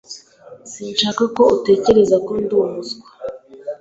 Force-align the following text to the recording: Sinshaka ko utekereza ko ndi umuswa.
Sinshaka 0.71 1.23
ko 1.35 1.43
utekereza 1.57 2.15
ko 2.25 2.31
ndi 2.43 2.53
umuswa. 2.63 3.07